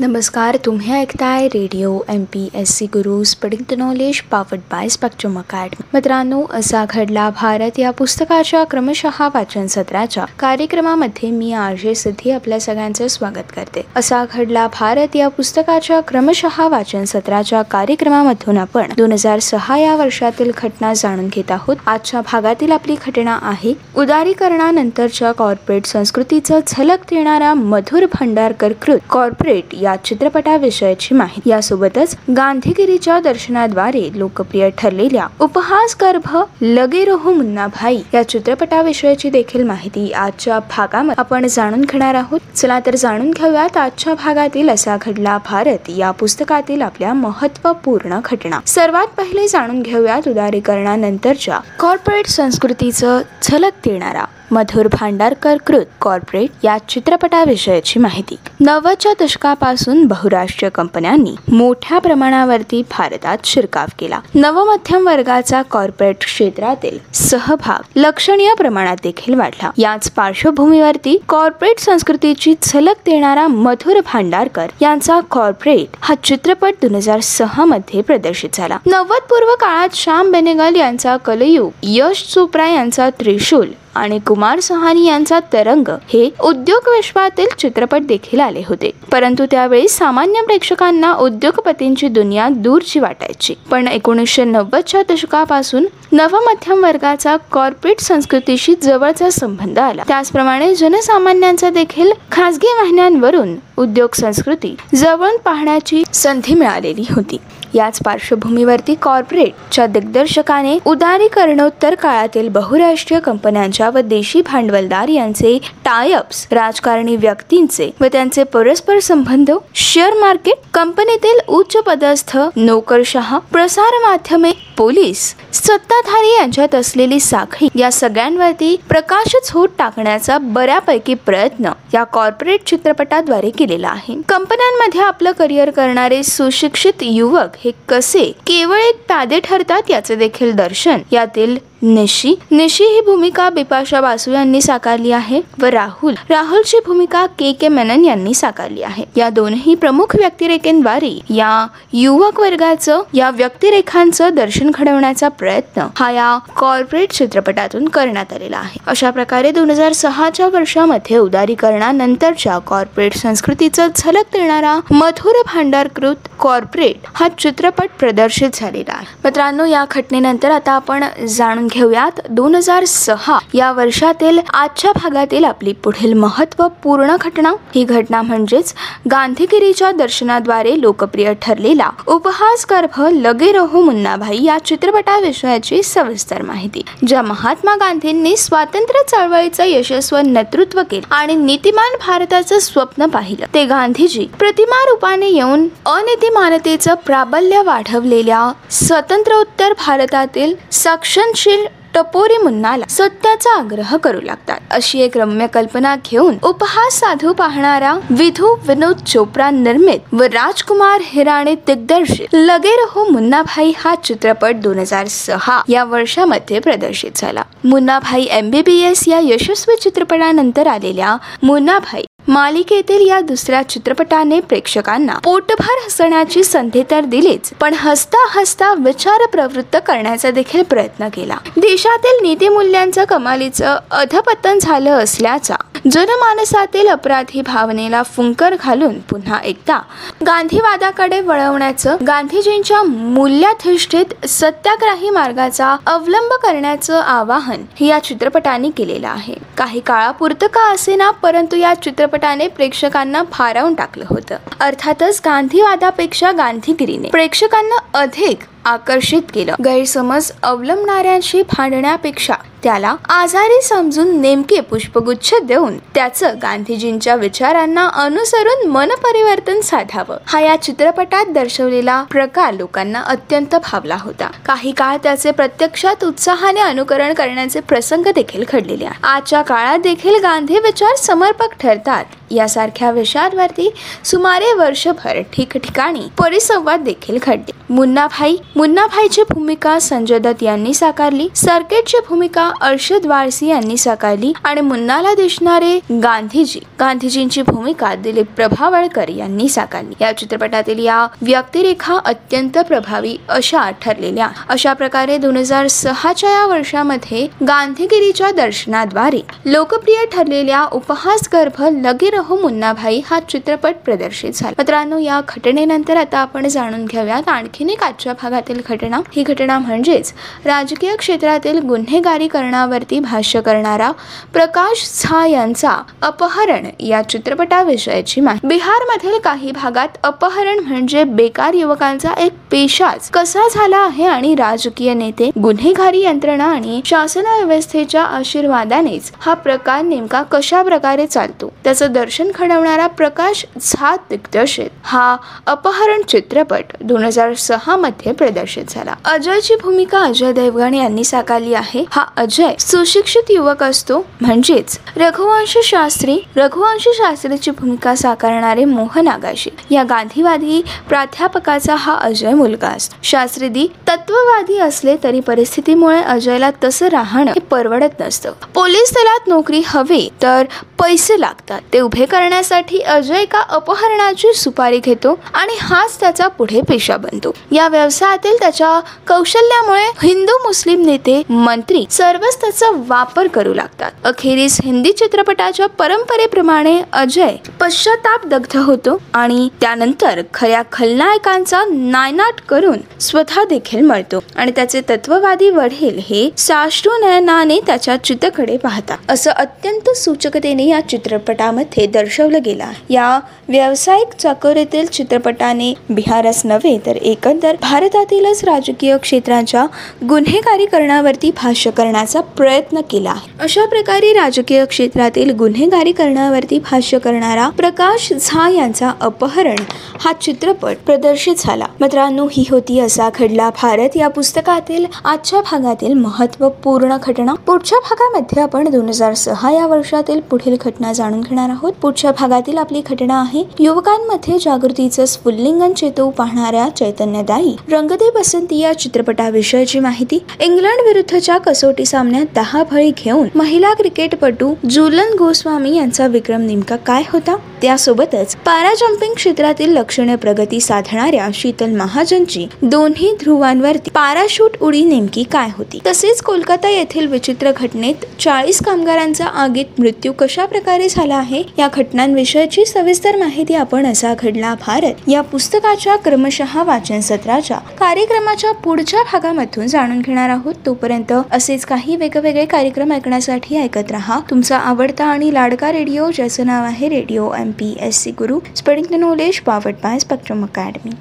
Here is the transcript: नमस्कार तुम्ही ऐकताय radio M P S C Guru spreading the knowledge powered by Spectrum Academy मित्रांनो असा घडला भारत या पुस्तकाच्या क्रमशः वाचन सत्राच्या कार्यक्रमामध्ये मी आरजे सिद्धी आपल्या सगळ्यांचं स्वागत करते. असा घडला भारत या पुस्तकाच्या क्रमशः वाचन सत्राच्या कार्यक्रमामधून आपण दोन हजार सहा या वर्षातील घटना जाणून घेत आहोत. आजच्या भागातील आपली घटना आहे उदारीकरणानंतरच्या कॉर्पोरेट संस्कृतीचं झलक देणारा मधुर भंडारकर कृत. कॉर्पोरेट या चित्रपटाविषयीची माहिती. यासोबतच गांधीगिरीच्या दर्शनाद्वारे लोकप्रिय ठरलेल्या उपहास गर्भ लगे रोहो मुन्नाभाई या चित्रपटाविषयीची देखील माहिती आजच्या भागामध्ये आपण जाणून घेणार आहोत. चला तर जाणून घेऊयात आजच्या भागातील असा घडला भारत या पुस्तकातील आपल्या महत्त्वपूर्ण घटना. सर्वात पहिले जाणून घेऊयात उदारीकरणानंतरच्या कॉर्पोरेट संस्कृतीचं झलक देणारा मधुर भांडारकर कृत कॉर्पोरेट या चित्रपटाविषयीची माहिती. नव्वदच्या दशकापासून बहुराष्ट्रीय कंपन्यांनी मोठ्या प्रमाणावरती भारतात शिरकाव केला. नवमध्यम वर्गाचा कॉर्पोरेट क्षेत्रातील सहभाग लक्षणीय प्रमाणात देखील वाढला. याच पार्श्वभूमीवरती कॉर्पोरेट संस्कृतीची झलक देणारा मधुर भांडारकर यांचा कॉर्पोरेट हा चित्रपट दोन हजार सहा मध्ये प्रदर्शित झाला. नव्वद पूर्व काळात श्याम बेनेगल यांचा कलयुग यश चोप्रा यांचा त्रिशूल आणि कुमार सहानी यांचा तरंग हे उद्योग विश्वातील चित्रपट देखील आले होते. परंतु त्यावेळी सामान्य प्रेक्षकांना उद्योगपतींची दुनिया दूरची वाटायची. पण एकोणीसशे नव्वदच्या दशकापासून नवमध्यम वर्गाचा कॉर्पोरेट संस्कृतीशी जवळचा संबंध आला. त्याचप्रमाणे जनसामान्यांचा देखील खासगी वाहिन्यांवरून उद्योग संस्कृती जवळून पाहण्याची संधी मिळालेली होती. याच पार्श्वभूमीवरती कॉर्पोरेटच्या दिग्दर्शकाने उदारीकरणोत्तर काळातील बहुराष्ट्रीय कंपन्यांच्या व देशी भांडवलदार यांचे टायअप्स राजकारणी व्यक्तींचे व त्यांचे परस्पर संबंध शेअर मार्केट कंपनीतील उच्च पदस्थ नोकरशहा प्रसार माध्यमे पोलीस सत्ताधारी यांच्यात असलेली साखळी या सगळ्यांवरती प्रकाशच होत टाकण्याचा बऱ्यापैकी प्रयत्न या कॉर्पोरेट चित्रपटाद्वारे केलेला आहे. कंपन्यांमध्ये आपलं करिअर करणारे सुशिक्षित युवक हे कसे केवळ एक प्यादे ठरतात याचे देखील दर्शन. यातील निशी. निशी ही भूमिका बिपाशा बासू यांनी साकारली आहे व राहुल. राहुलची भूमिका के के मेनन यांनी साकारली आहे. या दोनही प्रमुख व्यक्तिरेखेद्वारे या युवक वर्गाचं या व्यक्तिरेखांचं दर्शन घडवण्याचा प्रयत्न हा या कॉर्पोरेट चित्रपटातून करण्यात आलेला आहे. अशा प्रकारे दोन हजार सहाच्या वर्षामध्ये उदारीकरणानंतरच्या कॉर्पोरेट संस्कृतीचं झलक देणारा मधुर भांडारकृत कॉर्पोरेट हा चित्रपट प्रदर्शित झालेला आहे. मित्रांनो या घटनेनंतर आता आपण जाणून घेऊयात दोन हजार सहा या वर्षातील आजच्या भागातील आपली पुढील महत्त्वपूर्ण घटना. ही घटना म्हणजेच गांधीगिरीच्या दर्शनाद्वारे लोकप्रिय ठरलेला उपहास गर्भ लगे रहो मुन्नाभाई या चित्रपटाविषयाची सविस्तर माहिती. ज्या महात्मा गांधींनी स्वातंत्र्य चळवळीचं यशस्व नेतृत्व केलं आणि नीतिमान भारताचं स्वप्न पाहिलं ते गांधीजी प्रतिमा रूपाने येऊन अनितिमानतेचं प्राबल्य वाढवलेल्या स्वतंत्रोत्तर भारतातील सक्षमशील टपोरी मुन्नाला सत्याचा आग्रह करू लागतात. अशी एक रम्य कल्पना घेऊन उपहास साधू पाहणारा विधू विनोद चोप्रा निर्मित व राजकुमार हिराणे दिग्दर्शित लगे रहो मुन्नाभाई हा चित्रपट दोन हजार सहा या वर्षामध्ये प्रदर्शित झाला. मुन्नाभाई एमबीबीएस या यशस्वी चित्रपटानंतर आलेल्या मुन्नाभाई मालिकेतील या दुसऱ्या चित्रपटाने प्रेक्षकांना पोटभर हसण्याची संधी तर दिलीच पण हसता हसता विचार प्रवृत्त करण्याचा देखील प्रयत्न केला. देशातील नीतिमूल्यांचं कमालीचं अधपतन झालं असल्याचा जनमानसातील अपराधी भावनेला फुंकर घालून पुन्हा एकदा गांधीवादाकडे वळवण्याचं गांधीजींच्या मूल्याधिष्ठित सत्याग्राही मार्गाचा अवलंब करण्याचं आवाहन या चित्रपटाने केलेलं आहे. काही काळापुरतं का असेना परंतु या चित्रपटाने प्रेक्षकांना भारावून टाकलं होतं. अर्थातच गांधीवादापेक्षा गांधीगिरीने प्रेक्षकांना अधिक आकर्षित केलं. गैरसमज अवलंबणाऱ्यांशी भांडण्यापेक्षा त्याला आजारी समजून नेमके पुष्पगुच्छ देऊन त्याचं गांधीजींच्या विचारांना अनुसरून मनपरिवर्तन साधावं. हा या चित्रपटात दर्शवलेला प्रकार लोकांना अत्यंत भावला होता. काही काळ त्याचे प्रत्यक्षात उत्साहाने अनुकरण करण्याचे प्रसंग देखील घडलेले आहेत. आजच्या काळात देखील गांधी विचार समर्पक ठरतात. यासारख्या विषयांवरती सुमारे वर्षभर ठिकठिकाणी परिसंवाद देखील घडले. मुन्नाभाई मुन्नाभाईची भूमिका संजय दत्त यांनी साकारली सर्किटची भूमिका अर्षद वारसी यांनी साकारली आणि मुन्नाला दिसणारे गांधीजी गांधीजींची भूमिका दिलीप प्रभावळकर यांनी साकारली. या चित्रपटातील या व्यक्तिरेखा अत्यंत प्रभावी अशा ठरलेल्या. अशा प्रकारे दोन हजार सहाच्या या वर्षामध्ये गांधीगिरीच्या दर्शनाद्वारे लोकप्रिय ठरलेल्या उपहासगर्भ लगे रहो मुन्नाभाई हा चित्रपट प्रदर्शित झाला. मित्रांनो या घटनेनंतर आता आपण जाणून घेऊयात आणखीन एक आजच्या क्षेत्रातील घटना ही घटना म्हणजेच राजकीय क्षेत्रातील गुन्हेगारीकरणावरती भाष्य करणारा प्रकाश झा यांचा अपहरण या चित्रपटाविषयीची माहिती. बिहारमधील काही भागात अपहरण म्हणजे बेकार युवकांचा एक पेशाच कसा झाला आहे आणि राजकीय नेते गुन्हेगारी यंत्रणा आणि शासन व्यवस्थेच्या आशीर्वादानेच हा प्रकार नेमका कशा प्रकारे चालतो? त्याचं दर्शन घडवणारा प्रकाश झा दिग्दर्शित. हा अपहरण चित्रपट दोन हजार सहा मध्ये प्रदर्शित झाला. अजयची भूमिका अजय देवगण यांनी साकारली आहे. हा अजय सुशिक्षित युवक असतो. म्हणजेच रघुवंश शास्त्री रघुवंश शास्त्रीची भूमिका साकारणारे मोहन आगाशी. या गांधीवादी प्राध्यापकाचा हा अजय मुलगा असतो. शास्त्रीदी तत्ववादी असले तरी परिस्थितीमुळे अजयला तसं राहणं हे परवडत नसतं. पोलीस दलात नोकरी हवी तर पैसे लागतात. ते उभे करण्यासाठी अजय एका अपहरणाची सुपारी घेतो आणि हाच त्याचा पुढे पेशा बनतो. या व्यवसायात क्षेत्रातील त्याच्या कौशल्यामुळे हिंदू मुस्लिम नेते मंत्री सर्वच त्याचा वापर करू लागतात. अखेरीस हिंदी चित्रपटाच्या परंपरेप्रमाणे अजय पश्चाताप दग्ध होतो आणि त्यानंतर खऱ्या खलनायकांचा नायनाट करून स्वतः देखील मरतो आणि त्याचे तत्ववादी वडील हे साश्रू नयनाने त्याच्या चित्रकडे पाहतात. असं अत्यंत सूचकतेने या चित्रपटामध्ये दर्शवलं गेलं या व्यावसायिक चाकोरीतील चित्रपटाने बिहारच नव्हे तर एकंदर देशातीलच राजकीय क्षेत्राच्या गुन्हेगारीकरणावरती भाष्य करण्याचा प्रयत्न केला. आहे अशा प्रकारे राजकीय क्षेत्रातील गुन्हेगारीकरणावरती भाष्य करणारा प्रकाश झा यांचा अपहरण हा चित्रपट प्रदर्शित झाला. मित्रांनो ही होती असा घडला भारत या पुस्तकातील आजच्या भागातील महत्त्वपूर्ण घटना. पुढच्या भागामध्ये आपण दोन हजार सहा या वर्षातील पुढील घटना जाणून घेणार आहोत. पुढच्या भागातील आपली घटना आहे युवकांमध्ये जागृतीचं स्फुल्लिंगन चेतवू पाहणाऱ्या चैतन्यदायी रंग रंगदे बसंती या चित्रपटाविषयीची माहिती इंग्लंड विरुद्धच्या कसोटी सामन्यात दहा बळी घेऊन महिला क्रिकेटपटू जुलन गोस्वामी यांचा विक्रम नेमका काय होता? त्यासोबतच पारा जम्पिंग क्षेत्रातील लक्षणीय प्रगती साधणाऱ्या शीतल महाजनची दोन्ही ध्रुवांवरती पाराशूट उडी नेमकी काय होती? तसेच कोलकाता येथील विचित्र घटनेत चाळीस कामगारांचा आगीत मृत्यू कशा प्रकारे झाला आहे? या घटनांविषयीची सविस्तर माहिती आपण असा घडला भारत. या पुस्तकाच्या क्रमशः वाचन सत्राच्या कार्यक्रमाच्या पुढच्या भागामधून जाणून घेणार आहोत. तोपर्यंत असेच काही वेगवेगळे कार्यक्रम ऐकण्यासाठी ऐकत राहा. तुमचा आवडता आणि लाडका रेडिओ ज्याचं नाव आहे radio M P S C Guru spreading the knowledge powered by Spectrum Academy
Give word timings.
नमस्कार 0.00 0.56
तुम्ही 0.56 0.92
ऐकताय 0.92 1.46
radio 1.46 1.98
M 2.08 2.24
P 2.24 2.48
S 2.54 2.68
C 2.68 2.86
Guru 2.86 3.22
spreading 3.24 3.62
the 3.70 3.74
knowledge 3.78 4.20
powered 4.20 4.58
by 4.72 4.88
Spectrum 4.88 5.38
Academy 5.38 5.82
मित्रांनो 5.94 6.42
असा 6.50 6.84
घडला 6.90 7.28
भारत 7.30 7.78
या 7.78 7.90
पुस्तकाच्या 7.90 8.64
क्रमशः 8.64 9.28
वाचन 9.34 9.66
सत्राच्या 9.66 10.24
कार्यक्रमामध्ये 10.38 11.30
मी 11.30 11.52
आरजे 11.52 11.94
सिद्धी 11.94 12.30
आपल्या 12.30 12.60
सगळ्यांचं 12.60 13.08
स्वागत 13.08 13.52
करते. 13.56 13.84
असा 13.96 14.24
घडला 14.32 14.66
भारत 14.80 15.16
या 15.16 15.28
पुस्तकाच्या 15.28 16.00
क्रमशः 16.00 16.66
वाचन 16.68 17.04
सत्राच्या 17.04 17.62
कार्यक्रमामधून 17.62 18.58
आपण 18.58 18.92
दोन 18.96 19.12
हजार 19.12 19.38
सहा 19.38 19.78
या 19.78 19.94
वर्षातील 19.96 20.50
घटना 20.56 20.92
जाणून 20.94 21.28
घेत 21.28 21.50
आहोत. 21.50 21.76
आजच्या 21.86 22.20
भागातील 22.20 22.72
आपली 22.72 22.96
घटना 23.06 23.38
आहे 23.42 23.74
उदारीकरणानंतरच्या 23.96 25.32
कॉर्पोरेट 25.32 25.86
संस्कृतीचं 25.86 26.60
झलक 26.66 27.04
देणारा 27.10 27.54
मधुर 27.54 28.06
भंडारकर 28.14 28.72
कृत. 28.72 28.98
कॉर्पोरेट 29.08 29.83
या 29.84 29.94
चित्रपटाविषयीची 30.04 31.14
माहिती. 31.14 31.50
यासोबतच 31.50 32.16
गांधीगिरीच्या 32.36 33.18
दर्शनाद्वारे 33.20 34.08
लोकप्रिय 34.14 34.68
ठरलेल्या 34.78 35.26
उपहास 35.40 35.96
गर्भ 36.00 36.36
लगे 36.62 37.04
रोहो 37.04 37.32
मुन्नाभाई 37.32 37.98
या 38.14 38.28
चित्रपटाविषयीची 38.28 39.30
देखील 39.30 39.62
माहिती 39.62 40.10
आजच्या 40.12 40.58
भागामध्ये 40.58 41.14
आपण 41.18 41.46
जाणून 41.46 41.80
घेणार 41.80 42.14
आहोत. 42.14 42.40
चला 42.54 42.78
तर 42.86 42.96
जाणून 42.96 43.30
घेऊयात 43.30 43.76
आजच्या 43.76 44.14
भागातील 44.14 44.68
असा 44.68 44.96
घडला 45.02 45.38
भारत 45.50 45.90
या 45.96 46.10
पुस्तकातील 46.10 46.82
आपल्या 46.82 47.12
महत्त्वपूर्ण 47.14 48.20
घटना. 48.24 48.60
सर्वात 48.66 49.06
पहिले 49.16 49.48
जाणून 49.48 49.82
घेऊयात 49.82 50.28
उदारीकरणानंतरच्या 50.28 51.58
कॉर्पोरेट 51.78 52.26
संस्कृतीचं 52.26 53.20
झलक 53.42 53.72
देणारा 53.84 54.24
मधुर 54.50 54.88
भांडारकर 54.88 55.56
कृत 55.66 55.86
कॉर्पोरेट 56.00 56.50
या 56.64 56.76
चित्रपटाविषयीची 56.88 58.00
माहिती. 58.00 58.36
नव्वदच्या 58.60 59.12
दशकापासून 59.20 60.04
बहुराष्ट्रीय 60.06 60.70
कंपन्यांनी 60.70 61.34
मोठ्या 61.48 61.98
प्रमाणावरती 61.98 62.82
भारतात 62.90 63.38
शिरकाव 63.44 63.86
केला. 63.98 64.20
नवमध्यम 64.34 65.06
वर्गाचा 65.06 65.62
कॉर्पोरेट 65.62 66.18
क्षेत्रातील 66.18 66.98
सहभाग 67.14 67.98
लक्षणीय 67.98 68.54
प्रमाणात 68.54 68.96
देखील 69.02 69.34
वाढला. 69.34 69.70
याच 69.78 70.10
पार्श्वभूमीवरती 70.10 71.16
कॉर्पोरेट 71.28 71.78
संस्कृतीची 71.78 72.54
झलक 72.62 72.96
देणारा 73.06 73.46
मधुर 73.46 74.00
भांडारकर 74.00 74.66
यांचा 74.82 75.20
कॉर्पोरेट 75.20 75.96
हा 76.00 76.14
चित्रपट 76.24 76.74
दोन 76.82 76.94
हजार 76.94 77.20
सहा 77.20 77.64
मध्ये 77.64 78.02
प्रदर्शित 78.02 78.50
झाला. 78.52 78.78
नव्वद 78.86 79.22
पूर्व 79.30 79.54
काळात 79.60 79.94
श्याम 79.94 80.32
बेनेगल 80.32 80.76
यांचा 80.76 81.16
कलयुग 81.16 81.70
यश 81.82 82.24
चोप्रा 82.34 82.68
यांचा 82.68 83.10
त्रिशूल 83.10 83.68
आणि 83.94 84.18
कुमार 84.18 84.60
सहानी 84.60 85.06
यांचा 85.06 85.40
तरंग 85.52 85.88
हे 85.88 86.30
उद्योग 86.40 86.88
विश्वातील 86.88 87.46
चित्रपट 87.58 88.00
देखील 88.00 88.40
आले 88.40 88.62
होते. 88.68 88.90
परंतु 89.12 89.46
त्यावेळी 89.50 89.88
सामान्य 89.88 90.42
प्रेक्षकांना 90.42 91.14
उद्योगपतींची 91.14 92.08
दुनिया 92.08 92.48
दूरची 92.48 93.00
वाटायची. 93.00 93.54
पण 93.70 93.88
एकोणीसशे 93.88 94.44
नव्वदच्या 94.44 95.02
दशकापासून 95.08 95.86
नवमध्यम 96.12 96.84
वर्गाचा 96.84 97.36
कॉर्पोरेट 97.36 98.00
संस्कृतीशी 98.00 98.74
जवळचा 98.82 99.30
संबंध 99.30 99.78
आला. 99.78 100.02
त्याचप्रमाणे 100.08 100.74
जनसामान्यांचा 100.74 101.70
देखील 101.70 102.12
खासगी 102.32 102.66
वाहिन्यांवरून 102.66 103.56
उद्योग 103.76 104.08
संस्कृती 104.14 104.76
जवळून 104.94 105.36
पाहण्याची 105.36 106.02
संधी 106.12 106.54
मिळालेली 106.54 107.04
होती. 107.10 107.36
याच 107.74 107.98
पार्श्वभूमीवरती 108.04 108.94
कॉर्पोरेटच्या 108.94 109.86
दिग्दर्शकाने 109.86 110.78
उदारीकरणोत्तर 110.84 111.94
काळातील 111.94 112.48
बहुराष्ट्रीय 112.48 113.20
कंपन्यांच्या 113.20 113.88
व 113.90 114.00
देशी 114.00 114.40
भांडवलदार 114.42 115.08
यांचे 115.08 115.58
टायअप्स 115.84 116.46
राजकारणी 116.52 117.16
व्यक्तींचे 117.16 117.90
व 118.00 118.06
त्यांचे 118.12 118.44
परस्पर 118.44 118.98
संबंध 118.98 119.50
शेअर 119.74 120.14
मार्केट 120.14 120.58
कंपनीतील 120.74 121.40
उच्च 121.48 121.76
पदस्थ 121.76 122.36
नोकरशहा 122.56 123.38
प्रसार 123.52 123.98
माध्यमे 124.02 124.52
पोलीस 124.76 125.34
सत्ताधारी 125.52 126.34
यांच्यात 126.34 126.74
असलेली 126.74 127.20
साखळी 127.20 127.68
या 127.74 127.92
सगळ्यांवरती 127.92 128.76
प्रकाशच 128.88 129.50
होत 129.50 129.68
टाकण्याचा 129.78 130.38
बऱ्यापैकी 130.38 131.14
प्रयत्न 131.14 131.72
या 131.94 132.04
कॉर्पोरेट 132.04 132.64
चित्रपटाद्वारे 132.66 133.50
केलेला 133.50 133.88
आहे. 133.88 134.14
कंपन्यांमध्ये 134.28 135.00
आपलं 135.00 135.32
करिअर 135.32 135.70
करणारे 135.70 136.22
सुशिक्षित 136.22 137.02
युवक 137.02 137.56
हे 137.64 137.70
कसे 137.88 138.24
केवळ 138.24 138.78
एक 138.78 139.06
प्यादे 139.06 139.40
ठरतात 139.44 139.90
याचे 139.90 140.14
देखील 140.14 140.52
दर्शन. 140.52 140.98
यातील 141.12 141.56
निशी. 141.84 142.34
निशी 142.50 142.84
ही 142.84 143.00
भूमिका 143.00 143.48
बिपाशा 143.50 144.00
बासू 144.00 144.32
यांनी 144.32 144.60
साकारली 144.60 145.10
आहे 145.12 145.40
व 145.58 145.64
राहुल. 145.64 146.14
राहुलची 146.30 146.78
भूमिका 146.86 147.24
के 147.38 147.52
के 147.52 147.68
मेनन 147.68 148.04
यांनी 148.04 148.34
साकारली 148.34 148.82
आहे. 148.82 149.04
या 149.16 149.28
दोनही 149.30 149.74
प्रमुख 149.74 150.14
व्यक्तिरेखेद्वारे 150.16 151.18
या 151.30 151.66
युवक 151.92 152.40
वर्गाचं 152.40 153.02
या 153.14 153.30
व्यक्तिरेखांचं 153.30 154.34
दर्शन 154.34 154.70
घडवण्याचा 154.74 155.28
प्रयत्न 155.28 155.86
हा 155.98 156.10
या 156.10 156.38
कॉर्पोरेट 156.56 157.12
चित्रपटातून 157.12 157.88
करण्यात 157.88 158.32
आलेला 158.32 158.58
आहे. 158.58 158.78
अशा 158.86 159.10
प्रकारे 159.10 159.50
दोन 159.50 159.70
हजार 159.70 159.92
सहाच्या 159.92 160.48
वर्षामध्ये 160.48 161.18
उदारीकरणानंतरच्या 161.18 162.58
कॉर्पोरेट 162.58 163.16
संस्कृतीचं 163.16 163.88
झलक 163.96 164.32
देणारा 164.32 164.78
मधुर 164.90 165.42
भांडारकृत 165.46 166.28
कॉर्पोरेट 166.38 167.06
हा 167.14 167.28
चित्रपट 167.38 167.90
प्रदर्शित 167.98 168.50
झालेला 168.54 168.92
आहे. 168.92 169.06
मित्रांनो 169.24 169.64
या 169.64 169.84
घटनेनंतर 169.90 170.50
आता 170.50 170.72
आपण 170.72 171.04
जाणून 171.28 171.68
घेऊयात 171.74 172.20
दोन 172.30 172.54
हजार 172.54 172.84
सहा 172.84 173.38
या 173.54 173.70
वर्षातील 173.72 174.38
आजच्या 174.52 174.92
भागातील 174.92 175.44
आपली 175.44 175.72
पुढील 175.84 176.12
महत्त्वपूर्ण 176.14 177.16
घटना. 177.20 177.52
ही 177.74 177.84
घटना 177.84 178.20
म्हणजेच 178.22 178.72
गांधीगिरीच्या 179.10 179.90
दर्शनाद्वारे 179.92 180.80
लोकप्रिय 180.80 181.32
ठरलेला 181.42 181.90
उपहास 182.06 182.64
गर्भ 182.70 183.00
लगे 183.12 183.50
रहो 183.52 183.80
मुन्नाभाई 183.80 184.42
या 184.42 184.58
चित्रपटाविषयाची 184.64 185.82
सविस्तर 185.82 186.42
माहिती. 186.42 186.82
ज्या 187.06 187.22
महात्मा 187.22 187.74
गांधींनी 187.76 188.36
स्वातंत्र्य 188.36 189.02
चळवळीचं 189.08 189.64
यशस्व 189.64 190.18
नेतृत्व 190.24 190.82
केलं 190.90 191.14
आणि 191.14 191.34
नीतिमान 191.34 191.96
भारताचं 192.06 192.58
स्वप्न 192.58 193.06
पाहिलं 193.06 193.54
ते 193.54 193.64
गांधीजी 193.64 194.26
प्रतिमा 194.38 194.82
रूपाने 194.90 195.28
येऊन 195.28 195.66
अनितिमानतेचं 195.86 196.94
प्राबल्य 197.06 197.62
वाढवलेल्या 197.62 198.50
स्वतंत्रोत्तर 198.70 199.72
भारतातील 199.78 200.54
सक्षमशील 200.72 201.63
टपोरी 201.94 202.36
मुन्नाला 202.38 202.84
सत्याचा 202.90 203.50
आग्रह 203.58 203.96
करू 203.96 204.20
लागतात. 204.20 204.60
अशी 204.70 205.00
एक 205.02 205.16
रम्य 205.16 205.46
कल्पना 205.46 205.94
घेऊन 206.10 206.36
उपहास 206.42 206.98
साधू 207.00 207.32
पाहणारा 207.32 207.92
विधू 208.10 208.54
विनोद 208.66 209.04
चोप्रा 209.06 209.50
निर्मित 209.50 210.14
व 210.14 210.22
राजकुमार 210.22 211.00
हिराणे 211.04 211.54
दिग्दर्शित 211.66 212.34
लगे 212.34 212.74
रहो 212.76 213.04
मुन्नाभाई 213.10 213.72
हा 213.78 213.94
चित्रपट 214.04 214.54
दोन 214.54 214.78
हजार 214.78 215.06
सहा 215.08 215.60
या 215.68 215.84
वर्षामध्ये 215.84 216.58
प्रदर्शित 216.58 217.10
झाला. 217.16 217.42
मुन्नाभाई 217.64 218.24
एमबीबीएस 218.30 219.08
या 219.08 219.18
यशस्वी 219.22 219.76
चित्रपटानंतर 219.76 220.66
आलेल्या 220.66 221.16
मुन्नाभाई 221.42 222.04
मालिकेतील 222.28 223.08
या 223.08 223.20
दुसऱ्या 223.20 223.62
चित्रपटाने 223.68 224.40
प्रेक्षकांना 224.40 225.18
पोटभर 225.24 225.78
हसण्याची 225.86 226.44
संधी 226.44 226.82
तर 226.90 227.00
दिलीच 227.00 227.50
पण 227.60 227.74
हसता 227.74 228.40
हसता 228.40 228.74
विचार 228.74 229.26
प्रवृत्त 229.26 229.76
करण्याचा 229.86 230.30
देखील 230.30 230.62
प्रयत्न 230.62 231.08
केला. 231.08 231.36
देशातील 231.56 232.18
नीतिमूल्यांचं 232.22 233.04
कमालीचं 233.04 233.78
अधपतन 233.90 234.58
झालं 234.58 234.90
असल्याचा 234.90 235.54
जनमानसातील 235.90 236.88
अपराधी 236.88 237.40
भावनेला 237.40 238.02
फुंकर 238.02 238.54
घालून 238.60 238.98
पुन्हा 239.00 239.38
एकदा 239.38 239.80
गांधीवादाकडे 240.26 241.20
वळवण्याचं 241.20 241.96
गांधीजींच्या 242.06 242.82
मूल्याधिष्ठित 242.82 244.26
सत्याग्राही 244.26 245.10
मार्गाचा 245.10 245.76
अवलंब 245.86 246.32
करण्याचं 246.42 247.00
आवाहन 247.00 247.64
या 247.80 247.98
चित्रपटाने 247.98 248.70
केलेलं 248.70 249.08
आहे. 249.08 249.34
काही 249.58 249.80
काळापुरतं 249.80 250.46
का 250.46 250.72
असेना 250.72 251.10
परंतु 251.10 251.56
या 251.56 251.74
चित्रपटाने 251.74 252.48
प्रेक्षकांना 252.48 253.22
भारावून 253.22 253.74
टाकलं 253.74 254.04
होतं. 254.08 254.36
अर्थातच 254.60 255.20
गांधीवादापेक्षा 255.24 256.30
गांधीगिरीने 256.30 257.08
प्रेक्षकांना 257.08 257.98
अधिक 257.98 258.38
आकर्षित 258.64 259.22
केलं. 259.34 259.54
गैरसमज 259.64 260.30
अवलंबणाऱ्यांशी 260.42 261.42
भांडण्यापेक्षा 261.42 262.34
त्याला 262.62 262.94
आजारी 263.08 263.62
समजून 263.62 264.20
नेमके 264.20 264.60
पुष्पगुच्छ 264.60 265.34
देऊन 265.42 265.78
त्याचं 265.78 266.34
गांधीजींच्या 266.42 267.14
विचारांना 267.14 267.88
अनुसरून 267.88 268.68
मनपरिवर्तन 268.68 269.60
साधावं. 269.60 270.16
हा 270.26 270.40
या 270.40 270.62
चित्रपटात 270.62 271.26
दर्शवलेला 271.26 272.02
प्रकार 272.02 272.54
लोकांना 272.54 273.00
अत्यंत 273.00 273.54
भावला 273.54 273.96
होता. 274.00 274.30
काही 274.46 274.72
काळ 274.72 274.96
त्याचे 275.02 275.30
प्रत्यक्षात 275.30 276.04
उत्साहाने 276.04 276.60
अनुकरण 276.60 277.14
करण्याचे 277.14 277.60
प्रसंग 277.60 278.04
देखील 278.14 278.44
घडलेले 278.52 278.84
आहेत. 278.84 279.04
आजच्या 279.04 279.42
काळात 279.42 279.78
देखील 279.78 280.14
गांधी 280.22 280.58
विचार 280.58 280.94
समर्पक 280.96 281.54
ठरतात. 281.60 282.04
यासारख्या 282.30 282.90
विषयांवरती 282.90 283.72
सुमारे 284.04 284.52
वर्षभर 284.52 285.20
ठिकठिकाणी 285.32 286.00
परिसंवाद 286.18 286.80
देखील 286.80 287.18
घडले. 287.22 287.52
मुन्नाभाई 287.70 288.36
मुन्नाभाईची 288.56 289.22
भूमिका 289.30 289.78
संजय 289.78 290.18
दत्त 290.18 290.42
यांनी 290.42 290.72
साकारली 290.74 291.26
सर्किटची 291.36 291.98
भूमिका 292.08 292.42
अर्षद 292.60 293.06
वारसी 293.06 293.46
यांनी 293.46 293.76
साकारली 293.76 294.32
आणि 294.44 294.60
मुन्नाला 294.60 295.14
दिसणारे 295.14 295.78
गांधीजी 296.02 296.60
गांधीजींची 296.80 297.42
भूमिका 297.42 297.94
दिलीप 297.94 298.26
प्रभावळकर 298.36 299.08
यांनी 299.08 299.48
साकारली. 299.48 299.94
या 300.00 300.12
चित्रपटातील 300.16 300.84
या 300.84 301.06
व्यक्तिरेखा 301.22 301.98
अत्यंत 302.04 302.58
प्रभावी 302.58 303.16
अशा 303.28 303.68
ठरलेल्या. 303.82 304.28
अशा 304.48 304.72
प्रकारे 304.72 305.16
दोन 305.18 305.36
हजार 305.36 305.66
सहाच्या 305.68 306.30
या 306.30 306.46
वर्षामध्ये 306.46 307.26
गांधीगिरीच्या 307.48 308.30
दर्शनाद्वारे 308.30 309.20
लोकप्रिय 309.46 310.04
ठरलेल्या 310.12 310.64
उपहासगर्भ 310.72 311.62
लगे 311.82 312.10
रहो 312.10 312.40
मुन्नाभाई 312.40 313.00
हा 313.10 313.20
चित्रपट 313.28 313.74
प्रदर्शित 313.84 314.30
झाला. 314.34 314.54
मित्रांनो 314.58 314.98
या 314.98 315.20
घटनेनंतर 315.28 315.96
आता 315.96 316.18
आपण 316.18 316.48
जाणून 316.48 316.84
घेऊयात 316.84 317.28
आणखीन 317.28 317.70
एक 317.70 317.82
आजच्या 317.82 318.12
क्षेत्रातील 318.44 318.76
घटना 318.76 319.00
ही 319.12 319.22
घटना 319.22 319.58
म्हणजेच 319.58 320.12
राजकीय 320.44 320.94
क्षेत्रातील 320.96 321.58
गुन्हेगारीकरणावरती 321.58 322.98
भाष्य 323.00 323.40
करणारा 323.40 323.90
प्रकाश 324.32 324.82
झा 325.02 325.24
यांचा 325.26 325.76
अपहरण 326.02 326.66
या 326.80 327.00
चित्रपटाविषयीची 327.02 328.20
माहिती. 328.20 328.46
बिहारमधील 328.46 329.18
काही 329.18 329.50
भागात 329.52 329.96
अपहरण 330.02 330.58
म्हणजे 330.58 331.04
बेकार 331.04 331.54
युवकांचा 331.54 332.12
एक 332.18 332.32
पेशाच 332.50 333.10
कसा 333.10 333.46
झाला 333.48 333.78
आहे 333.78 334.04
आणि 334.04 334.34
राजकीय 334.34 334.94
नेते 334.94 335.30
गुन्हेगारी 335.38 336.02
यंत्रणा 336.02 336.44
आणि 336.44 336.80
शासन 336.84 337.26
व्यवस्थेच्या 337.26 338.02
आशीर्वादानेच 338.02 339.12
हा 339.20 339.34
प्रकार 339.34 339.82
नेमका 339.82 340.22
कशा 340.22 340.62
प्रकारे 340.62 341.06
चालतो? 341.06 341.52
त्याचं 341.64 341.92
दर्शन 341.92 342.30
घडवणारा 342.34 342.86
प्रकाश 342.86 343.44
झा 343.60 343.94
दिग्दर्शित. 344.10 344.70
हा 344.84 345.16
अपहरण 345.46 346.02
चित्रपट 346.08 346.64
दोन 346.80 347.04
हजार 347.04 347.34
सहा 347.34 347.76
मध्ये 347.76 348.12
प्रदर्शित 348.34 348.64
झाला. 348.68 348.94
अजयची 349.04 349.54
भूमिका 349.62 349.98
अजय 349.98 350.32
देवगण 350.32 350.74
यांनी 350.74 351.04
साकारली 351.04 351.54
आहे. 351.54 351.84
हा 351.90 352.04
अजय 352.16 352.54
सुशिक्षित 352.60 353.30
युवक 353.30 353.62
असतो. 353.62 354.06
म्हणजेच 354.20 354.78
रघुवंश 354.96 355.58
शास्त्री 355.64 356.18
रघुवंश 356.36 356.88
शास्त्रीची 356.94 357.50
भूमिका 357.50 357.94
साकारणारे 357.94 358.64
मोहन 358.64 359.08
आगाशी. 359.08 359.50
या 359.70 359.82
गांधीवादी 359.82 360.62
प्राध्यापकाचा 360.88 361.74
हा 361.74 361.94
अजय 361.94 362.30
मुलगा 362.30 362.68
असतो. 362.68 362.96
शास्त्रीदी 363.02 363.66
तत्ववादी 363.88 364.58
असले 364.58 364.96
तरी 365.04 365.20
परिस्थितीमुळे 365.20 366.02
अजयला 366.02 366.50
तसं 366.64 366.86
राहणं 366.86 367.30
हे 367.30 367.40
परवडत 367.40 368.00
नसतं. 368.00 368.32
पोलीस 368.54 368.92
दलात 368.94 369.28
नोकरी 369.28 369.62
हवी 369.66 370.08
तर 370.22 370.44
पैसे 370.80 371.20
लागतात. 371.20 371.60
ते 371.72 371.80
उभे 371.80 372.04
करण्यासाठी 372.06 372.78
अजय 372.78 373.18
एका 373.18 373.40
अपहरणाची 373.48 374.34
सुपारी 374.34 374.78
घेतो 374.78 375.18
आणि 375.34 375.52
हाच 375.60 376.00
त्याचा 376.00 376.28
पुढे 376.28 376.60
पेशा 376.60 376.96
बनतो. 376.96 377.34
या 377.52 377.68
व्यवसायात 377.68 378.23
क्षेत्रातील 378.24 378.38
त्याच्या 378.40 378.80
कौशल्यामुळे 379.08 379.84
हिंदू 380.02 380.36
मुस्लिम 380.44 380.84
नेते 380.86 381.22
मंत्री 381.28 381.84
सर्वच 381.90 382.40
त्याचा 382.40 382.70
वापर 382.88 383.26
करू 383.26 383.52
लागतात. 383.54 383.90
अखेरीस 384.04 384.58
हिंदी 384.64 384.92
चित्रपटाच्या 384.92 385.66
परंपरेप्रमाणे 385.78 386.80
अजय 386.92 387.36
पश्चाताप 387.60 388.26
दग्ध 388.26 388.56
होतो 388.56 388.96
आणि 389.14 389.48
त्यानंतर 389.60 390.20
खऱ्या 390.34 390.62
खलनायकांचा 390.72 391.62
नायनाट 391.70 392.40
करून 392.48 392.78
स्वतः 393.00 393.44
देखील 393.44 393.80
मरतो 393.80 394.22
आणि 394.36 394.52
त्याचे 394.56 394.80
तत्ववादी 394.90 395.50
वडील 395.50 395.98
हे 396.08 396.28
साश्रू 396.38 396.96
नयनाने 397.00 397.58
त्याच्या 397.66 397.96
चित्रकडे 397.96 398.56
पाहतात. 398.56 398.98
असं 399.08 399.30
अत्यंत 399.30 399.90
सूचकतेने 399.96 400.68
या 400.68 400.80
चित्रपटामध्ये 400.88 401.86
दर्शवलं 401.86 402.42
गेलं 402.44 402.72
या 402.90 403.18
व्यावसायिक 403.48 404.14
चाकोरीतील 404.18 404.86
चित्रपटाने 404.86 405.72
बिहारच 405.90 406.40
नव्हे 406.44 406.76
तर 406.86 406.96
एकंदर 406.96 407.56
देशातीलच 408.04 408.42
राजकीय 408.44 408.96
क्षेत्राच्या 408.96 409.64
गुन्हेगारीकरणावरती 410.08 411.30
भाष्य 411.30 411.70
करण्याचा 411.70 412.20
प्रयत्न 412.36 412.80
केला. 412.90 413.10
आहे 413.10 413.30
अशा 413.40 413.64
प्रकारे 413.66 414.12
राजकीय 414.12 414.64
क्षेत्रातील 414.64 415.30
गुन्हेगारीकरणावरती 415.30 416.58
भाष्य 416.70 416.98
करणारा 416.98 417.48
प्रकाश 417.48 418.12
झा 418.12 418.48
यांचा 418.50 418.90
अपहरण 419.00 419.56
हा 420.00 420.12
चित्रपट 420.12 420.76
प्रदर्शित 420.86 421.34
झाला. 421.38 421.66
मित्रांनो 421.80 422.26
ही 422.32 422.44
होती 422.50 422.78
असा 422.80 423.08
घडला 423.18 423.48
भारत 423.62 423.96
या 423.96 424.08
पुस्तकातील 424.08 424.86
आजच्या 425.04 425.40
भागातील 425.40 425.94
महत्त्वपूर्ण 425.94 426.96
घटना. 427.06 427.34
पुढच्या 427.46 427.78
भागामध्ये 427.78 428.42
आपण 428.42 428.68
दोन 428.68 428.88
हजार 428.88 429.14
सहा 429.14 429.52
या 429.52 429.66
वर्षातील 429.66 430.20
पुढील 430.20 430.56
घटना 430.60 430.92
जाणून 430.92 431.20
घेणार 431.20 431.50
आहोत. 431.50 431.72
पुढच्या 431.72 432.12
भागातील 432.12 432.58
आपली 432.58 432.82
घटना 432.90 433.20
आहे 433.20 433.44
युवकांमध्ये 433.58 434.38
जागृतीचं 434.38 435.04
स्फुल्लिंगन 435.04 435.72
चेतवू 435.72 436.10
पाहणाऱ्या 436.10 436.68
चैतन्यदायी 436.76 437.56
रंग 437.72 437.90
रंगदे 437.94 438.10
बसंती 438.18 438.58
या 438.58 438.72
चित्रपटाविषयीची 438.78 439.78
माहिती 439.78 440.18
इंग्लंड 440.40 440.80
विरुद्धच्या 440.86 441.36
कसोटी 441.38 441.84
सामन्यात 441.84 442.24
दहा 442.34 442.62
बळी 442.62 442.90
घेऊन 442.90 443.28
महिला 443.34 443.72
क्रिकेटपटू 443.74 444.54
जुलन 444.70 445.14
गोस्वामी 445.18 445.76
यांचा 445.76 446.06
विक्रम 446.06 446.40
नेमका 446.40 446.76
काय 446.76 447.02
होता? 447.12 447.36
त्यासोबतच 447.62 448.34
पारा 448.36 448.72
जम्पिंग 448.74 449.14
क्षेत्रातील 449.14 449.72
लक्षणीय 449.72 450.16
प्रगती 450.16 450.60
साधणाऱ्या 450.60 451.28
शीतल 451.34 451.76
महाजनची 451.76 452.46
दोन्ही 452.62 453.12
ध्रुवांवरती 453.22 453.90
पाराशूट 453.90 454.56
उडी 454.60 454.84
नेमकी 454.84 455.22
काय 455.22 455.48
होती? 455.58 455.78
तसेच 455.86 456.20
कोलकाता 456.20 456.68
येथील 456.68 457.06
विचित्र 457.06 457.50
घटनेत 457.56 458.04
चाळीस 458.20 458.58
कामगारांचा 458.62 459.24
आगीत 459.24 459.80
मृत्यू 459.80 460.12
कशा 460.18 460.44
प्रकारे 460.44 460.88
झाला 460.88 461.14
आहे? 461.14 461.42
या 461.58 461.68
घटनांविषयीची 461.74 462.64
सविस्तर 462.64 463.16
माहिती 463.16 463.54
आपण 463.54 463.86
असा 463.86 464.14
घडला 464.22 464.54
भारत. 464.66 465.08
या 465.08 465.20
पुस्तकाच्या 465.20 465.96
क्रमशः 465.96 466.62
वाचन 466.62 467.00
सत्राच्या 467.00 467.58
कार्यक्रमाच्या 467.78 468.50
पुढच्या 468.54 469.02
भागामधून 469.02 469.66
जाणून 469.66 470.00
घेणार 470.00 470.30
आहोत. 470.30 470.54
तोपर्यंत 470.66 471.12
असेच 471.32 471.64
काही 471.64 471.96
वेगवेगळे 471.96 472.44
कार्यक्रम 472.44 472.92
ऐकण्यासाठी 472.92 473.56
ऐकत 473.56 473.90
राहा. 473.90 474.18
तुमचा 474.30 474.58
आवडता 474.58 475.04
आणि 475.04 475.32
लाडका 475.34 475.72
रेडिओ 475.72 476.10
ज्याचं 476.10 476.46
नाव 476.46 476.64
आहे 476.64 476.88
radio 476.88 477.32
M 477.38 477.50
P 477.50 477.74
S 477.80 478.02
C 478.02 478.10
Guru 478.10 478.38
spreading 478.56 478.86
the 478.90 479.00
knowledge 479.00 479.40
powered 479.40 479.76
by 479.82 479.98
Spectrum 479.98 480.42
Academy 480.42 480.94